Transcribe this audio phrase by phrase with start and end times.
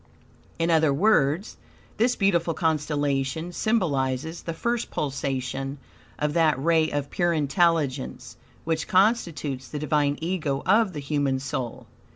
[0.57, 1.57] In other words,
[1.97, 5.77] this beautiful constellation symbolizes the first pulsation
[6.17, 11.85] of that ray of pure intelligence which constitutes the Divine Ego of the human soul.